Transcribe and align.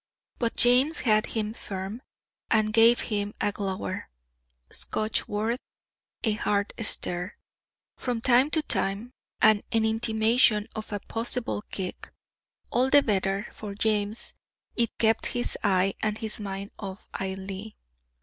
But 0.39 0.55
James 0.55 1.01
had 1.01 1.27
him 1.27 1.53
firm, 1.53 2.01
and 2.49 2.73
gave 2.73 3.01
him 3.01 3.35
a 3.39 3.51
glower 3.51 4.09
(Scotch 4.71 5.27
word 5.27 5.59
a 6.23 6.31
hard 6.33 6.73
stare) 6.79 7.37
from 7.97 8.19
time 8.19 8.49
to 8.49 8.63
time, 8.63 9.11
and 9.43 9.61
an 9.71 9.85
intimation 9.85 10.67
of 10.75 10.91
a 10.91 11.01
possible 11.01 11.61
kick; 11.69 12.11
all 12.71 12.89
the 12.89 13.03
better 13.03 13.47
for 13.53 13.75
James, 13.75 14.33
it 14.75 14.89
kept 14.97 15.27
his 15.37 15.55
eye 15.63 15.93
and 16.01 16.17
his 16.17 16.39
mind 16.39 16.71
off 16.79 17.05
Ailie. 17.19 17.75